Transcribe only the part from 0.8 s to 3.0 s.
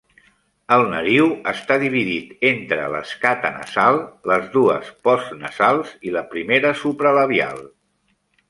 nariu està dividit entre